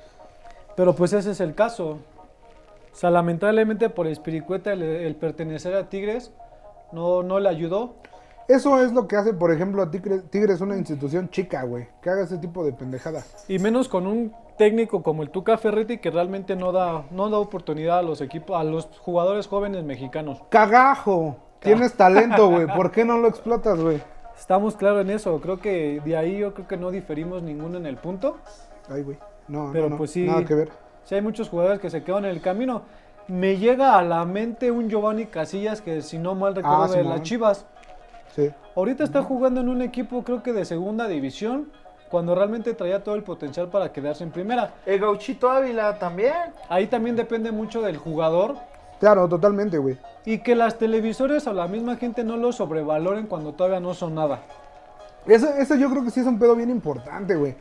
[0.76, 1.98] Pero pues ese es el caso.
[2.92, 6.32] O sea, lamentablemente por Espiricueta el, el pertenecer a Tigres
[6.92, 7.96] no, no le ayudó.
[8.46, 11.88] Eso es lo que hace, por ejemplo, a Tigres, Tigres una institución chica, güey.
[12.02, 13.44] Que haga ese tipo de pendejadas.
[13.48, 17.38] Y menos con un técnico como el Tuca Ferretti que realmente no da, no da
[17.38, 20.42] oportunidad a los equipos, a los jugadores jóvenes mexicanos.
[20.50, 21.36] Cagajo.
[21.60, 22.66] Tienes talento, güey.
[22.76, 24.02] ¿Por qué no lo explotas, güey?
[24.36, 25.40] Estamos claros en eso.
[25.40, 28.36] Creo que de ahí yo creo que no diferimos ninguno en el punto.
[28.90, 29.18] Ay, güey.
[29.48, 29.96] No, Pero no, no.
[29.98, 30.24] pues sí.
[30.26, 30.70] Nada que ver.
[31.04, 32.82] Si hay muchos jugadores que se quedan en el camino.
[33.26, 37.04] Me llega a la mente un Giovanni Casillas que si no mal recuerdo Ah, de
[37.04, 37.64] las Chivas.
[38.34, 38.50] Sí.
[38.76, 41.70] Ahorita está jugando en un equipo creo que de segunda división,
[42.10, 44.74] cuando realmente traía todo el potencial para quedarse en primera.
[44.84, 46.34] El Gauchito Ávila también.
[46.68, 48.56] Ahí también depende mucho del jugador
[49.00, 49.98] Claro, totalmente, güey.
[50.24, 54.14] y que las televisores o la misma gente no lo sobrevaloren cuando todavía no son
[54.14, 54.40] nada.
[55.26, 57.54] Eso, eso yo creo que sí es un pedo bien importante, güey.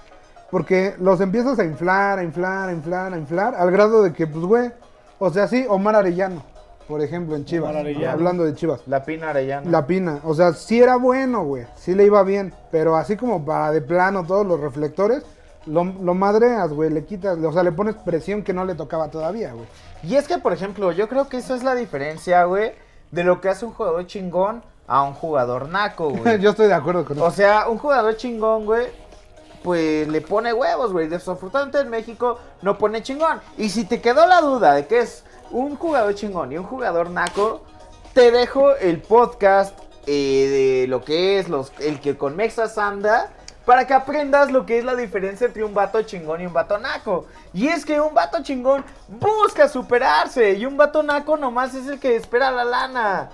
[0.50, 4.28] Porque los empiezas a inflar, a inflar, a inflar, a inflar, al grado de que,
[4.28, 4.72] pues, güey,
[5.20, 6.44] o sea, sí, Omar Arellano,
[6.88, 7.70] por ejemplo, en Chivas.
[7.72, 8.12] Omar Arellano.
[8.12, 8.82] Hablando de Chivas.
[8.86, 9.72] La Pina Arellano.
[9.72, 13.44] La Pina, o sea, sí era bueno, güey, sí le iba bien, pero así como
[13.44, 15.24] para de plano todos los reflectores,
[15.66, 19.10] lo, lo madreas, güey, le quitas, o sea, le pones presión que no le tocaba
[19.10, 19.66] todavía, güey.
[20.04, 22.74] Y es que, por ejemplo, yo creo que eso es la diferencia, güey,
[23.12, 26.40] de lo que hace un jugador chingón a un jugador naco, güey.
[26.40, 27.36] Yo estoy de acuerdo con O eso.
[27.38, 28.88] sea, un jugador chingón, güey,
[29.64, 31.08] pues le pone huevos, güey.
[31.08, 33.40] Desafortunadamente en México no pone chingón.
[33.58, 37.10] Y si te quedó la duda de que es un jugador chingón y un jugador
[37.10, 37.62] naco,
[38.14, 43.32] te dejo el podcast eh, de lo que es los, el que con Mexas anda.
[43.66, 46.78] Para que aprendas lo que es la diferencia entre un vato chingón y un vato
[46.78, 47.28] naco.
[47.54, 50.54] Y es que un vato chingón busca superarse.
[50.54, 53.30] Y un vato naco nomás es el que espera la lana.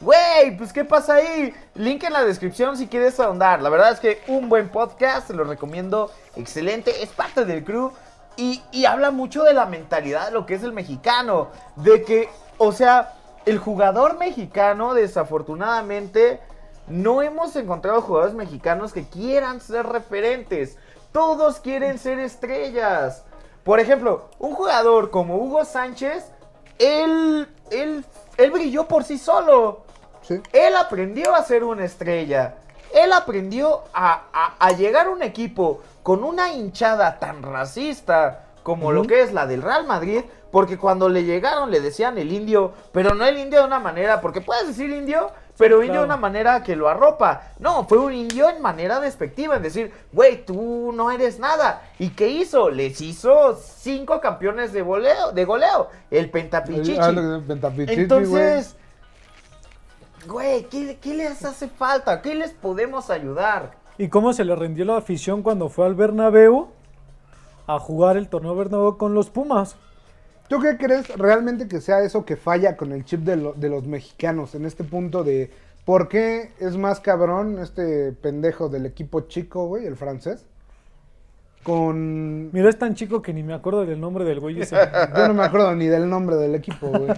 [0.00, 1.54] Güey, pues ¿qué pasa ahí?
[1.74, 3.62] Link en la descripción si quieres ahondar.
[3.62, 6.10] La verdad es que un buen podcast, te lo recomiendo.
[6.36, 7.92] Excelente, es parte del crew.
[8.36, 11.48] Y, y habla mucho de la mentalidad de lo que es el mexicano.
[11.76, 13.14] De que, o sea,
[13.46, 16.40] el jugador mexicano desafortunadamente
[16.88, 20.76] no hemos encontrado jugadores mexicanos que quieran ser referentes.
[21.12, 23.24] Todos quieren ser estrellas.
[23.62, 26.30] Por ejemplo, un jugador como Hugo Sánchez,
[26.78, 28.04] él, él,
[28.36, 29.82] él brilló por sí solo.
[30.22, 30.40] Sí.
[30.52, 32.56] Él aprendió a ser una estrella.
[32.94, 38.92] Él aprendió a, a- a llegar a un equipo con una hinchada tan racista como
[38.92, 40.22] lo que es la del Real Madrid.
[40.50, 44.20] Porque cuando le llegaron le decían el indio, pero no el indio de una manera,
[44.20, 46.06] porque puedes decir indio, pero indio de claro.
[46.06, 47.52] una manera que lo arropa.
[47.58, 51.82] No, fue un indio en manera despectiva, en decir, güey, tú no eres nada.
[51.98, 52.70] ¿Y qué hizo?
[52.70, 56.98] Les hizo cinco campeones de goleo, de goleo el Pentapichichi.
[57.00, 58.76] Ah, que- Pentapichichi, Entonces,
[60.26, 62.20] güey, ¿qué, qué les hace falta?
[62.22, 63.72] ¿Qué les podemos ayudar?
[63.96, 66.68] ¿Y cómo se le rindió la afición cuando fue al Bernabéu
[67.66, 69.76] a jugar el torneo Bernabéu con los Pumas?
[70.48, 73.68] ¿Tú qué crees realmente que sea eso que falla con el chip de, lo- de
[73.70, 75.50] los mexicanos en este punto de
[75.84, 80.44] por qué es más cabrón este pendejo del equipo chico, güey, el francés?
[81.62, 82.52] Con...
[82.52, 84.76] Mira, es tan chico que ni me acuerdo del nombre del güey ese.
[85.16, 87.08] Yo no me acuerdo ni del nombre del equipo, güey.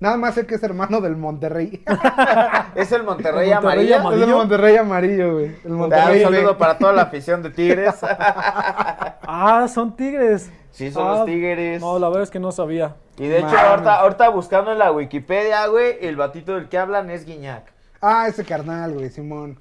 [0.00, 1.82] Nada más sé que es hermano del Monterrey.
[2.74, 4.22] Es el Monterrey, El Monterrey amarillo.
[4.24, 4.34] Es el.
[4.36, 5.46] Monterrey amarillo, güey.
[5.46, 7.94] El Da un Monterrey saludo para toda la afición de Tigres.
[8.02, 10.50] Ah, son tigres.
[10.78, 11.80] Sí, son Ah, los Tigres.
[11.80, 12.94] No, la verdad es que no sabía.
[13.18, 17.10] Y de hecho, ahorita, ahorita buscando en la Wikipedia, güey, el batito del que hablan
[17.10, 17.72] es Guiñac.
[18.00, 19.58] Ah, ese carnal, güey, Simón.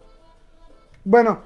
[1.04, 1.40] Bueno,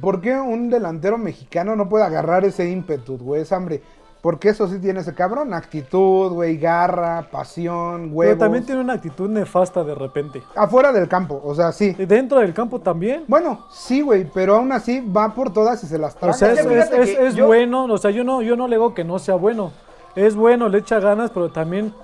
[0.00, 3.42] ¿por qué un delantero mexicano no puede agarrar ese ímpetu, güey?
[3.42, 3.82] Esa hambre.
[4.22, 5.54] Porque eso sí tiene ese cabrón.
[5.54, 8.34] Actitud, güey, garra, pasión, huevos.
[8.34, 10.42] Pero también tiene una actitud nefasta de repente.
[10.54, 11.96] Afuera del campo, o sea, sí.
[11.98, 13.24] Y dentro del campo también.
[13.28, 16.34] Bueno, sí, güey, pero aún así va por todas y se las traga.
[16.34, 17.84] O sea, Es es, que es- fíjate es- que es yo- bueno.
[17.84, 19.72] O sea, yo no, yo no le digo que no sea bueno.
[20.14, 21.94] Es bueno, le echa ganas, pero también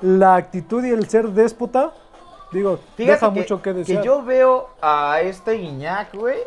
[0.00, 1.92] la actitud y el ser déspota,
[2.52, 4.02] digo, Fíjate deja que, mucho que que desear.
[4.04, 6.38] yo veo a este Guiñac, güey,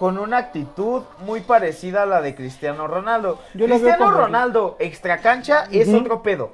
[0.00, 3.38] con una actitud muy parecida a la de Cristiano Ronaldo.
[3.52, 6.52] Yo Cristiano Ronaldo, extra cancha, es otro pedo.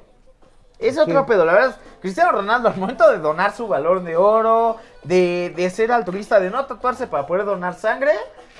[0.79, 1.25] Es otro Sí.
[1.29, 1.77] pedo, la verdad.
[2.01, 6.49] Cristiano Ronaldo, al momento de donar su valor de oro, de, de ser altruista, de
[6.49, 8.11] no tatuarse para poder donar sangre,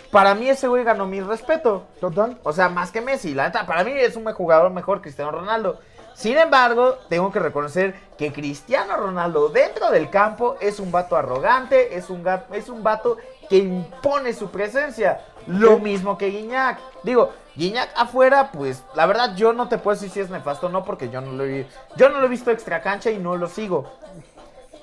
[0.10, 1.84] para mí ese güey ganó mi respeto.
[2.00, 2.38] Total.
[2.44, 3.34] O sea, más que Messi.
[3.34, 5.80] La neta, para mí es un jugador mejor Cristiano Ronaldo.
[6.14, 11.96] Sin embargo, tengo que reconocer que Cristiano Ronaldo dentro del campo es un vato arrogante,
[11.96, 12.24] es un,
[12.54, 13.18] es un vato
[13.50, 15.22] que impone su presencia.
[15.48, 16.80] Lo mismo que Guiñac.
[17.04, 20.70] Digo, Guiñac afuera, pues la verdad yo no te puedo decir si es nefasto o
[20.70, 23.38] no, porque yo no lo he, yo no lo he visto extra cancha y no
[23.38, 23.86] lo sigo.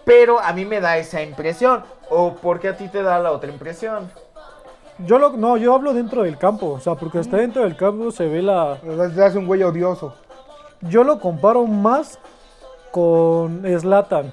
[0.05, 1.85] Pero a mí me da esa impresión.
[2.11, 4.11] ¿O porque a ti te da la otra impresión?
[4.99, 8.13] Yo lo, no, yo hablo dentro del campo, o sea, porque hasta dentro del campo
[8.13, 8.79] se ve la...
[9.13, 10.15] Se hace un güey odioso.
[10.83, 12.19] Yo lo comparo más
[12.93, 14.33] con Slatan.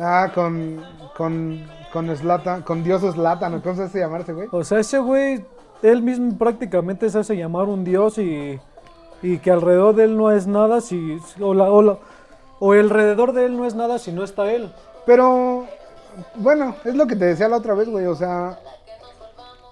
[0.00, 0.84] Ah, con.
[1.16, 1.64] Con.
[1.92, 4.48] Con Zlatan, con Dios Zlatan, ¿o ¿cómo se hace llamarse, güey?
[4.52, 5.44] O sea, ese güey,
[5.82, 8.60] él mismo prácticamente se hace llamar un dios y,
[9.22, 11.18] y que alrededor de él no es nada si...
[11.40, 11.98] O, la, o, la-
[12.60, 14.70] o alrededor de él no es nada si no está él.
[15.06, 15.64] Pero,
[16.34, 18.04] bueno, es lo que te decía la otra vez, güey.
[18.06, 18.58] O sea,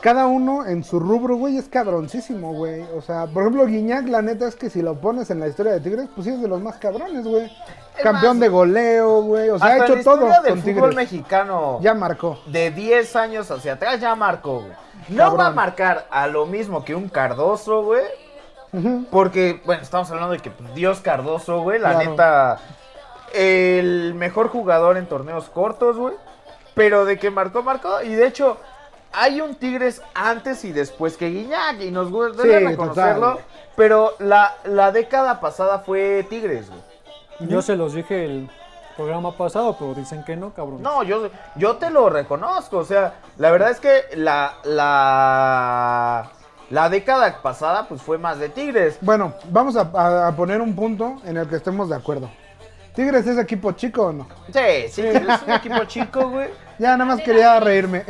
[0.06, 2.80] cada uno en su rubro, güey, es cabroncísimo, güey.
[2.96, 5.72] O sea, por ejemplo, Guiñac, la neta es que si lo pones en la historia
[5.72, 7.50] de Tigres, pues sí es de los más cabrones, güey.
[8.04, 9.50] Campeón más, de goleo, güey.
[9.50, 10.94] O sea, ha hecho todo del con fútbol Tigres.
[10.94, 11.80] mexicano.
[11.82, 12.38] Ya marcó.
[12.46, 14.72] de 10 años hacia atrás ya marcó, güey.
[15.08, 15.40] No Cabrón.
[15.40, 18.04] va a marcar a lo mismo que un Cardoso, güey.
[19.10, 22.10] Porque, bueno, estamos hablando de que pues, Dios Cardoso, güey, la Claro.
[22.10, 22.58] neta,
[23.34, 26.14] el mejor jugador en torneos cortos, güey.
[26.74, 28.02] Pero de que marcó, marcó.
[28.02, 28.58] Y de hecho,
[29.16, 31.80] hay un Tigres antes y después que Guiñac.
[31.80, 33.30] Y nos gusta Sí, reconocerlo.
[33.30, 33.44] total.
[33.76, 36.80] Pero la, la década pasada fue Tigres, güey.
[37.50, 38.50] Yo se los dije el
[38.96, 40.80] programa pasado, pero dicen que no, cabrón.
[40.82, 42.78] No, yo, yo te lo reconozco.
[42.78, 46.30] O sea, la verdad es que la, la,
[46.70, 48.98] La década pasada pues fue más de Tigres.
[49.00, 52.30] Bueno, vamos a, a- a poner un punto en el que estemos de acuerdo.
[52.94, 54.26] ¿Tigres es equipo chico o no?
[54.46, 56.48] Sí, sí, Tigres es un equipo chico, güey.
[56.78, 58.04] Ya nada más quería reírme.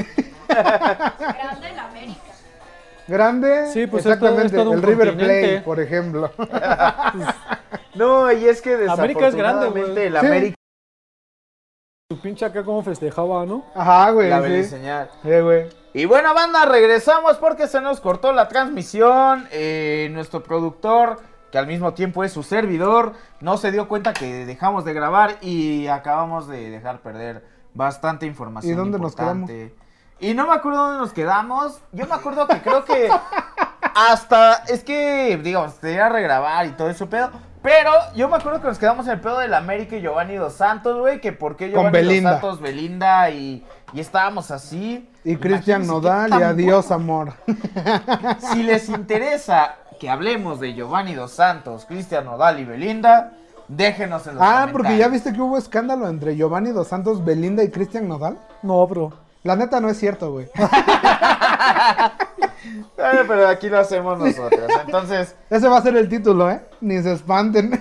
[0.48, 2.20] Grande en América.
[3.08, 5.48] Grande, Sí, pues es todo- es exactamente, todo un el River continente.
[5.48, 6.30] Plate, por ejemplo.
[7.94, 10.06] No, y es que América es grande, desafortunadamente güey.
[10.06, 10.26] el Sí.
[10.26, 10.56] América
[12.10, 13.64] Tu pinche acá como festejaba, ¿no?
[13.74, 14.42] Ajá, güey, la sí.
[14.42, 15.10] beliseñal.
[15.24, 15.68] Eh, güey.
[15.94, 19.48] Y bueno, banda, regresamos porque se nos cortó la transmisión.
[19.50, 24.44] Eh, nuestro productor, que al mismo tiempo es su servidor, no se dio cuenta que
[24.44, 28.72] dejamos de grabar y acabamos de dejar perder bastante información.
[28.72, 29.74] ¿Y dónde nos importante.
[30.18, 31.80] Y no me acuerdo dónde nos quedamos.
[31.92, 33.10] Yo me acuerdo que creo que
[33.94, 34.54] hasta.
[34.68, 37.30] Es que, digamos, tenía regrabar y todo eso, pedo.
[37.62, 40.52] Pero yo me acuerdo que nos quedamos en el pedo del América y Giovanni Dos
[40.54, 41.20] Santos, güey.
[41.20, 42.32] Que por qué Giovanni Belinda.
[42.32, 45.10] Dos Santos, Belinda y, y estábamos así.
[45.24, 47.32] Y Cristian Nodal y adiós, amor.
[48.52, 53.32] si les interesa que hablemos de Giovanni Dos Santos, Cristian Nodal y Belinda,
[53.66, 55.12] déjenos en los Ah, porque ya comentarios.
[55.12, 58.38] viste que hubo escándalo entre Giovanni Dos Santos, Belinda y Cristian Nodal.
[58.62, 59.12] No, bro.
[59.46, 60.48] La neta no es cierto, güey.
[62.96, 64.68] Bueno, pero aquí lo hacemos nosotros.
[64.84, 66.60] Entonces, Ese va a ser el título, ¿eh?
[66.80, 67.78] Ni se espanten.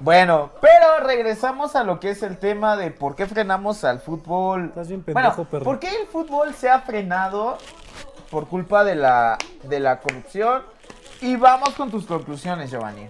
[0.00, 4.66] bueno, pero regresamos a lo que es el tema de por qué frenamos al fútbol.
[4.66, 5.64] Estás bien pendejo, bueno, perro.
[5.64, 7.56] ¿por qué el fútbol se ha frenado
[8.30, 10.62] por culpa de la, de la corrupción?
[11.22, 13.08] Y vamos con tus conclusiones, Giovanni.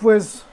[0.00, 0.44] Pues.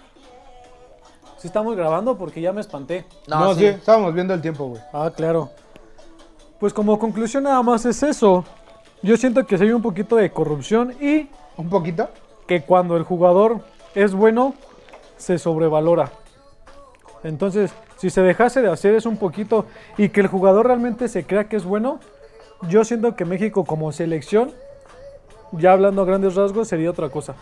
[1.43, 3.03] Si estamos grabando porque ya me espanté.
[3.27, 3.65] No, sí.
[3.65, 4.82] estábamos viendo el tiempo, güey.
[4.93, 5.49] Ah, claro.
[6.58, 8.45] Pues como conclusión nada más es eso.
[9.01, 11.27] Yo siento que sí hay un poquito de corrupción y
[11.58, 12.08] ¿Un poquito?
[12.47, 13.60] que cuando el jugador
[13.93, 14.53] es bueno,
[15.17, 16.13] se sobrevalora.
[17.25, 19.65] Entonces, si se dejase de hacer eso un poquito
[19.97, 21.99] y que el jugador realmente se crea que es bueno,
[22.69, 24.53] yo siento que México como selección,
[25.51, 27.36] ya hablando a grandes rasgos, sería otra cosa.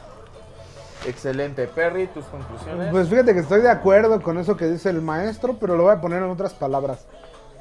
[1.06, 1.68] Excelente.
[1.68, 2.92] Perry, tus conclusiones.
[2.92, 5.94] Pues fíjate que estoy de acuerdo con eso que dice el maestro, pero lo voy
[5.94, 7.06] a poner en otras palabras.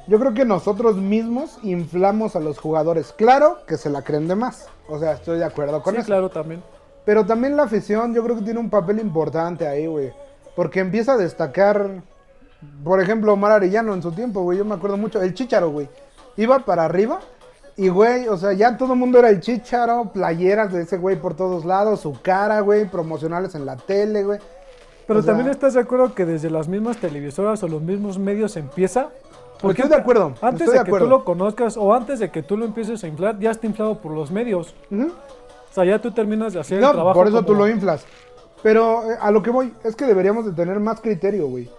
[0.07, 3.13] Yo creo que nosotros mismos inflamos a los jugadores.
[3.13, 4.67] Claro que se la creen de más.
[4.87, 6.07] O sea, estoy de acuerdo con sí, eso.
[6.07, 6.63] claro, también.
[7.05, 10.11] Pero también la afición yo creo que tiene un papel importante ahí, güey.
[10.55, 12.01] Porque empieza a destacar,
[12.83, 14.57] por ejemplo, Omar Arellano en su tiempo, güey.
[14.57, 15.89] Yo me acuerdo mucho, el Chicharo, güey.
[16.37, 17.19] Iba para arriba
[17.77, 21.15] y, güey, o sea, ya todo el mundo era el Chicharo, playeras de ese güey
[21.15, 24.39] por todos lados, su cara, güey, promocionales en la tele, güey.
[25.07, 28.17] Pero O sea- también estás de acuerdo que desde las mismas televisoras o los mismos
[28.19, 29.09] medios empieza.
[29.63, 32.65] Estoy de acuerdo, Antes de, que tú lo conozcas o antes de que tú lo
[32.65, 34.73] empieces a inflar, ya está inflado por los medios.
[34.91, 37.13] O sea, ya tú terminas de hacer el trabajo.
[37.13, 38.03] por eso tú lo inflas.
[38.63, 41.69] Pero eh, a lo que voy es que deberíamos de tener más criterio, güey.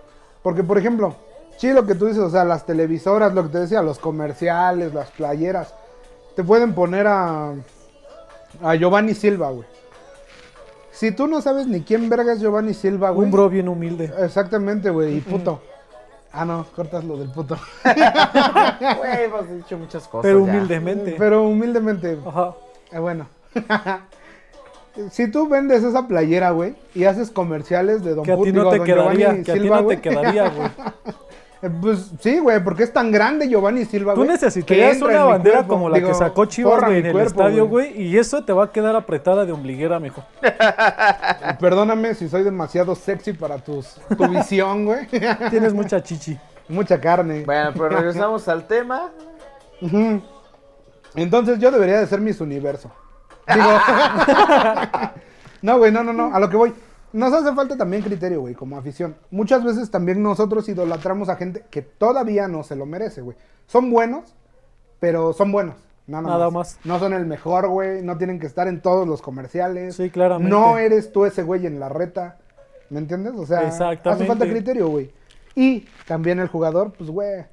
[0.43, 1.15] Porque, por ejemplo,
[1.57, 4.93] sí, lo que tú dices, o sea, las televisoras, lo que te decía, los comerciales,
[4.95, 5.75] las playeras,
[6.35, 7.55] te pueden poner a,
[8.63, 9.67] a Giovanni Silva, güey.
[10.91, 13.27] Si tú no sabes ni quién verga es Giovanni Silva, güey.
[13.27, 14.13] Un bro bien humilde.
[14.21, 15.61] Exactamente, güey, y puto.
[16.33, 17.57] Ah, no, cortas lo del puto.
[17.85, 20.23] Güey, hemos dicho muchas cosas.
[20.23, 20.53] Pero ya.
[20.53, 21.15] humildemente.
[21.19, 22.55] Pero humildemente, Ajá.
[22.91, 23.27] Eh, bueno.
[25.11, 28.53] si tú vendes esa playera, güey, y haces comerciales de Don Que a ti Puti,
[28.53, 30.69] no digo, te Don quedaría, Giovanni que a ti Silva, no te quedaría, güey.
[31.63, 35.75] Eh, Pues sí, güey, porque es tan grande Giovanni Silva, Tú necesitarías una bandera cuerpo.
[35.75, 38.53] como la Digo, que sacó Chivas, güey, en el cuerpo, estadio, güey, y eso te
[38.53, 40.25] va a quedar apretada de ombliguera, mijo.
[41.61, 45.07] Perdóname si soy demasiado sexy para tus, tu visión, güey.
[45.51, 46.39] Tienes mucha chichi.
[46.69, 47.45] Mucha carne.
[47.45, 49.11] Bueno, pero regresamos al tema.
[51.15, 52.91] Entonces yo debería de ser Miss Universo.
[53.53, 53.71] Digo.
[55.63, 56.35] no, güey, no, no, no.
[56.35, 56.73] A lo que voy.
[57.13, 59.17] Nos hace falta también criterio, güey, como afición.
[59.31, 63.37] Muchas veces también nosotros idolatramos a gente que todavía no se lo merece, güey.
[63.67, 64.35] Son buenos,
[64.99, 65.77] pero son buenos.
[66.07, 66.77] Nada, Nada más.
[66.77, 66.79] más.
[66.85, 68.03] No son el mejor, güey.
[68.03, 69.97] No tienen que estar en todos los comerciales.
[69.97, 70.51] Sí, claramente.
[70.51, 72.39] No eres tú ese güey en la reta.
[72.91, 73.35] ¿Me entiendes?
[73.37, 75.11] O sea, hace falta criterio, güey.
[75.55, 77.45] Y también el jugador, pues, güey.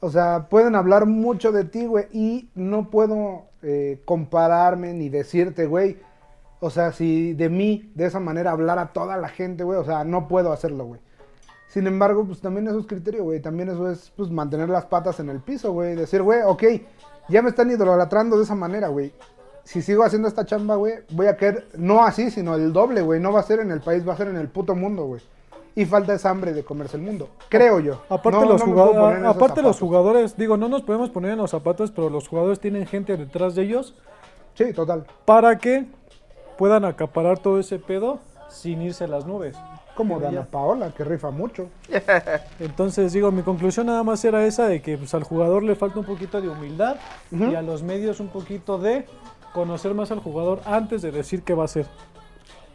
[0.00, 2.06] O sea, pueden hablar mucho de ti, güey.
[2.12, 5.98] Y no puedo eh, compararme ni decirte, güey.
[6.64, 9.78] O sea, si de mí de esa manera hablara toda la gente, güey.
[9.78, 11.00] O sea, no puedo hacerlo, güey.
[11.66, 13.40] Sin embargo, pues también eso es criterio, güey.
[13.40, 15.96] También eso es, pues, mantener las patas en el piso, güey.
[15.96, 16.62] Decir, güey, ok,
[17.28, 19.12] ya me están idolatrando de esa manera, güey.
[19.64, 23.18] Si sigo haciendo esta chamba, güey, voy a caer, no así, sino el doble, güey.
[23.20, 25.20] No va a ser en el país, va a ser en el puto mundo, güey.
[25.74, 27.28] Y falta esa hambre de comerse el mundo.
[27.48, 28.02] Creo yo.
[28.10, 31.50] Aparte, No- los, no jugadores, aparte los jugadores, digo, no nos podemos poner en los
[31.50, 33.94] zapatos, pero los jugadores tienen gente detrás de ellos
[34.54, 35.06] Sí, total.
[35.24, 35.86] para que
[36.56, 39.56] puedan acaparar todo ese pedo sin irse a las nubes.
[39.94, 41.68] Como Dana Paola, que rifa mucho.
[42.60, 45.98] Entonces, digo, mi conclusión nada más era esa de que pues, al jugador le falta
[45.98, 46.96] un poquito de humildad
[47.30, 47.44] Ujú.
[47.44, 49.06] y a los medios un poquito de
[49.52, 51.86] conocer más al jugador antes de decir qué va a hacer.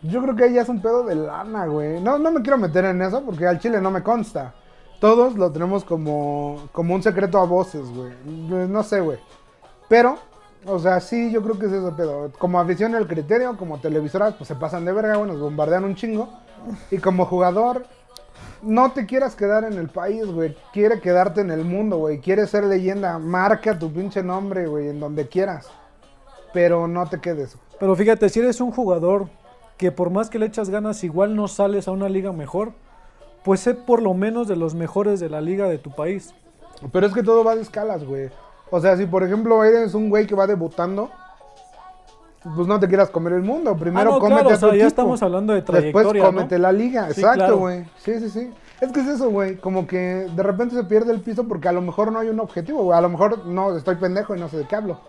[0.03, 1.99] Yo creo que ahí ya es un pedo de lana, güey.
[2.01, 4.53] No, no me quiero meter en eso porque al chile no me consta.
[4.99, 8.11] Todos lo tenemos como, como un secreto a voces, güey.
[8.67, 9.17] No sé, güey.
[9.89, 10.17] Pero,
[10.67, 12.31] o sea, sí, yo creo que es ese pedo.
[12.37, 15.95] Como afición el criterio, como televisoras, pues se pasan de verga, güey, nos bombardean un
[15.95, 16.29] chingo.
[16.91, 17.85] Y como jugador,
[18.61, 20.55] no te quieras quedar en el país, güey.
[20.73, 22.19] Quiere quedarte en el mundo, güey.
[22.19, 23.17] Quieres ser leyenda.
[23.17, 25.69] Marca tu pinche nombre, güey, en donde quieras.
[26.53, 27.57] Pero no te quedes.
[27.79, 29.29] Pero fíjate, si eres un jugador
[29.77, 32.73] que por más que le echas ganas, igual no sales a una liga mejor,
[33.43, 36.33] pues sé por lo menos de los mejores de la liga de tu país.
[36.91, 38.29] Pero es que todo va de escalas, güey.
[38.69, 41.09] O sea, si por ejemplo eres un güey que va debutando,
[42.55, 43.75] pues no te quieras comer el mundo.
[43.75, 46.23] Primero Ah, no, cómete claro, a tu o sea, ya estamos hablando de Después trayectoria,
[46.23, 46.29] ¿no?
[46.29, 47.05] cómete la liga.
[47.11, 47.57] Sí, Exacto, claro.
[47.57, 47.85] güey.
[47.97, 48.53] Sí, sí, sí.
[48.79, 49.57] Es que es eso, güey.
[49.57, 52.39] Como que de repente se pierde el piso porque a lo mejor no hay un
[52.39, 52.97] objetivo, güey.
[52.97, 54.99] A lo mejor no estoy pendejo y no sé de qué hablo.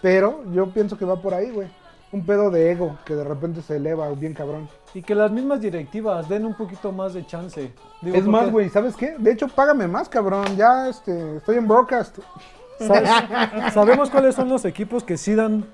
[0.00, 1.68] Pero yo pienso que va por ahí, güey.
[2.12, 4.68] Un pedo de ego que de repente se eleva bien cabrón.
[4.94, 7.72] Y que las mismas directivas den un poquito más de chance.
[8.00, 9.16] Digo, es más, güey, ¿sabes qué?
[9.18, 10.56] De hecho, págame más, cabrón.
[10.56, 12.18] Ya este, estoy en broadcast.
[12.78, 15.66] Sa- Sabemos cuáles son los equipos que sí dan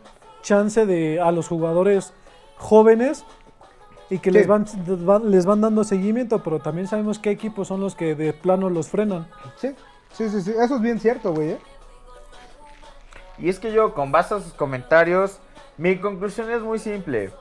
[0.42, 2.12] chance de a los jugadores
[2.58, 3.24] jóvenes
[4.10, 4.38] y que Sí.
[4.38, 4.66] les van,
[5.06, 8.68] van- les van dando seguimiento, pero también sabemos qué equipos son los que de plano
[8.70, 9.26] los frenan.
[9.56, 9.74] Sí,
[10.12, 10.50] sí, sí, sí.
[10.50, 11.50] Eso es bien cierto, güey.
[11.52, 11.58] ¿eh?
[13.38, 15.38] Y es que yo, con base a sus comentarios,
[15.78, 17.32] mi conclusión es muy simple.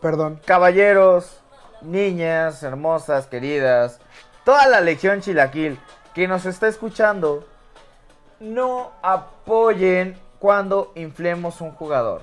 [0.00, 0.40] Perdón.
[0.44, 1.40] Caballeros,
[1.82, 4.00] niñas, hermosas, queridas,
[4.44, 5.78] toda la legión chilaquil
[6.14, 7.44] que nos está escuchando,
[8.40, 12.22] no apoyen cuando inflemos un jugador.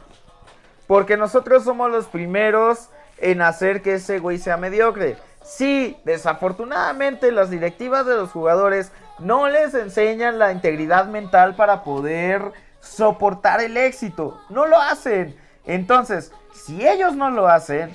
[0.87, 5.17] Porque nosotros somos los primeros en hacer que ese güey sea mediocre.
[5.43, 12.51] Sí, desafortunadamente las directivas de los jugadores no les enseñan la integridad mental para poder
[12.79, 14.41] soportar el éxito.
[14.49, 15.37] No lo hacen.
[15.65, 17.91] Entonces, si ellos no lo hacen,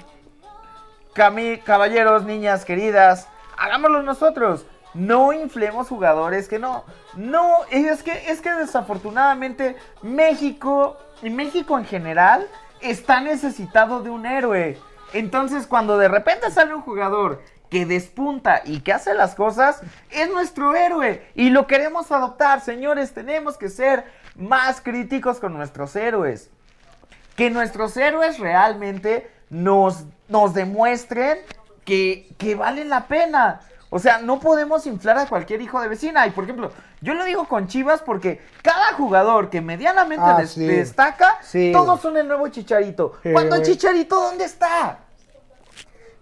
[1.15, 4.65] caballeros, niñas queridas, hagámoslo nosotros.
[4.95, 6.85] No inflemos jugadores que no.
[7.17, 12.47] No, es que, es que desafortunadamente México y México en general
[12.81, 14.79] está necesitado de un héroe.
[15.13, 20.31] Entonces, cuando de repente sale un jugador que despunta y que hace las cosas, es
[20.31, 22.61] nuestro héroe y lo queremos adoptar.
[22.61, 24.05] Señores, tenemos que ser
[24.37, 26.51] más críticos con nuestros héroes
[27.37, 31.39] que nuestros héroes realmente nos, nos demuestren
[31.85, 33.61] que, que valen la pena.
[33.95, 36.27] O sea, no podemos inflar a cualquier hijo de vecina.
[36.27, 40.53] Y por ejemplo, yo lo digo con Chivas porque cada jugador que medianamente Ah, des-
[40.53, 40.65] sí.
[40.67, 43.13] destaca, Sí, todos son el nuevo Chicharito.
[43.23, 43.69] Sí, Cuando güey.
[43.69, 45.01] Chicharito, ¿dónde está?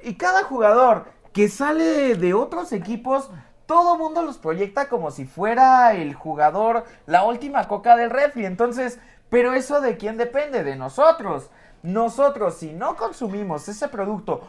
[0.03, 3.31] Y cada jugador que sale de otros equipos,
[3.67, 8.47] todo mundo los proyecta como si fuera el jugador, la última coca del refri.
[8.47, 10.65] Entonces, pero eso de quién depende?
[10.65, 11.51] De nosotros.
[11.85, 14.41] Nosotros, si no consumimos ese producto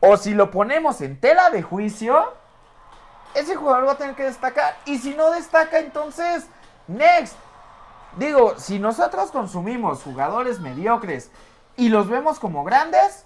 [0.00, 2.32] o si lo ponemos en tela de juicio,
[3.34, 4.76] ese jugador va a tener que destacar.
[4.86, 6.46] Y si no destaca, entonces,
[6.86, 7.34] next.
[8.18, 11.30] Digo, si nosotros consumimos jugadores mediocres
[11.76, 13.24] y los vemos como grandes,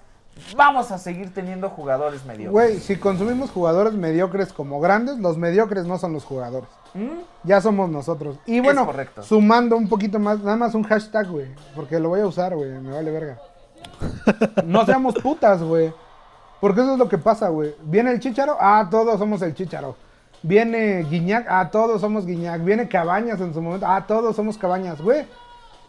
[0.56, 2.50] vamos a seguir teniendo jugadores mediocres.
[2.50, 6.68] Güey, si consumimos jugadores mediocres como grandes, los mediocres no son los jugadores.
[6.94, 7.20] ¿Mm?
[7.44, 8.38] Ya somos nosotros.
[8.44, 8.86] Y bueno,
[9.22, 11.46] sumando un poquito más, nada más un hashtag, güey.
[11.74, 12.70] Porque lo voy a usar, güey.
[12.70, 13.38] Me vale verga.
[14.64, 15.92] No seamos putas, güey.
[16.62, 17.74] Porque eso es lo que pasa, güey.
[17.82, 19.96] Viene el chicharo, ah, todos somos el chicharo.
[20.44, 22.62] Viene Guiñac, ah, todos somos Guiñac.
[22.64, 25.26] Viene Cabañas en su momento, ah, todos somos Cabañas, güey.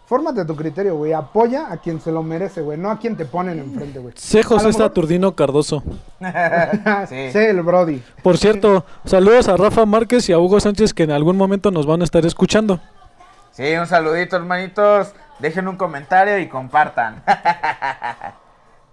[0.07, 1.13] Fórmate tu criterio, güey.
[1.13, 2.77] Apoya a quien se lo merece, güey.
[2.79, 4.15] No a quien te ponen enfrente, güey.
[4.15, 5.83] A José mejor- Saturnino Cardoso.
[7.07, 7.29] Sí.
[7.31, 8.01] Sí, el Brody.
[8.23, 11.85] Por cierto, saludos a Rafa Márquez y a Hugo Sánchez que en algún momento nos
[11.85, 12.79] van a estar escuchando.
[13.51, 15.13] Sí, un saludito, hermanitos.
[15.37, 17.21] Dejen un comentario y compartan.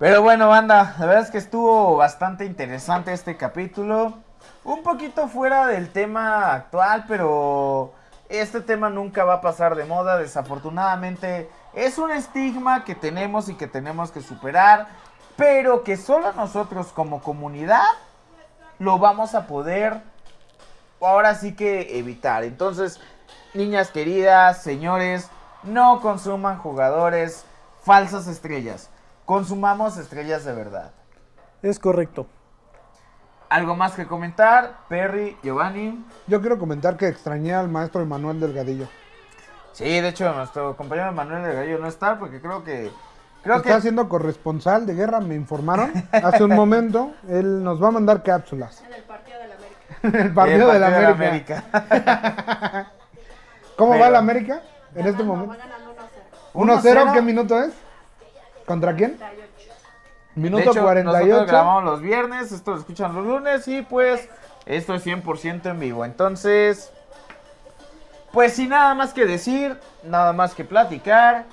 [0.01, 4.15] Pero bueno, banda, la verdad es que estuvo bastante interesante este capítulo.
[4.65, 7.93] Un poquito fuera del tema actual, pero
[8.31, 10.17] este tema nunca va a pasar de moda.
[10.17, 14.89] Desafortunadamente es un estigma que tenemos y que tenemos que superar,
[15.37, 17.85] pero que solo nosotros como comunidad
[18.79, 20.01] lo vamos a poder
[21.03, 22.45] ahora sí que evitar.
[22.45, 22.99] Entonces,
[23.53, 25.29] niñas queridas, señores,
[25.63, 27.45] no consuman jugadores
[27.83, 28.89] falsas estrellas.
[29.31, 30.91] Consumamos estrellas de verdad.
[31.63, 32.27] Es correcto.
[33.49, 34.79] ¿Algo más que comentar?
[34.89, 36.05] Perry, Giovanni.
[36.27, 38.89] Yo quiero comentar que extrañé al maestro Emanuel Delgadillo.
[39.71, 42.91] Sí, de hecho, nuestro compañero Manuel de Gallo no está porque creo que
[43.45, 47.13] Creo está que siendo corresponsal de guerra, me informaron hace un momento.
[47.29, 48.83] Él nos va a mandar cápsulas.
[48.85, 49.79] En el partido de la América.
[50.25, 51.65] el partido, el de la partido América.
[51.73, 52.93] América.
[53.77, 54.61] ¿Cómo Pero- va la América
[54.93, 55.53] en este momento?
[55.53, 55.95] Va ganando
[56.53, 57.13] 1-0, 1-0.
[57.13, 57.73] ¿qué minuto es?
[58.71, 59.19] ¿Contra quién?
[59.19, 59.19] 1-0.
[59.19, 61.47] De Minuto hecho, nosotros 48.
[61.47, 64.29] grabamos los viernes, esto lo escuchan los lunes y pues
[64.65, 66.05] esto es 100% en vivo.
[66.05, 66.93] Entonces,
[68.31, 71.47] pues sin nada más que decir, nada más que platicar,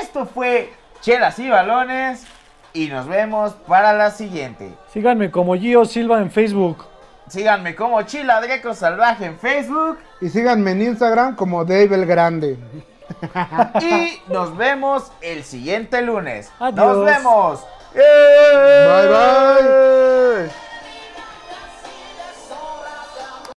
[0.00, 2.24] esto fue Chelas y Balones
[2.72, 4.72] y nos vemos para la siguiente.
[4.92, 6.84] Síganme como Gio Silva en Facebook.
[7.26, 12.56] Síganme como Chila Dreco Salvaje en Facebook Y síganme en Instagram como Dave el Grande.
[13.80, 16.50] Y nos vemos el siguiente lunes.
[16.58, 16.96] Adiós.
[16.96, 17.60] Nos vemos.
[17.94, 20.65] Bye, bye.